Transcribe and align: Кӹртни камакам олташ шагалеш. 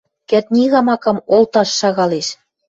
Кӹртни 0.29 0.63
камакам 0.71 1.17
олташ 1.35 1.69
шагалеш. 1.79 2.27